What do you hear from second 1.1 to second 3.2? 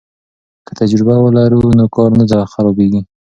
ولرو نو کار نه خرابیږي.